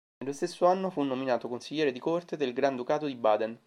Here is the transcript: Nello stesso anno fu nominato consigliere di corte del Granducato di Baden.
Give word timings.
Nello 0.17 0.33
stesso 0.33 0.65
anno 0.65 0.89
fu 0.89 1.03
nominato 1.03 1.47
consigliere 1.47 1.91
di 1.91 1.99
corte 1.99 2.35
del 2.35 2.53
Granducato 2.53 3.05
di 3.05 3.13
Baden. 3.15 3.59